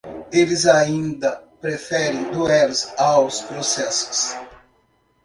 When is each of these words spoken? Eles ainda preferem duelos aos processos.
Eles 0.33 0.65
ainda 0.65 1.43
preferem 1.61 2.31
duelos 2.31 2.91
aos 2.97 3.41
processos. 3.41 4.35